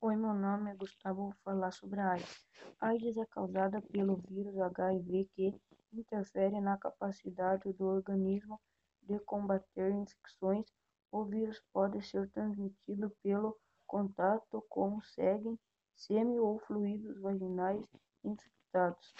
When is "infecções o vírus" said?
9.90-11.60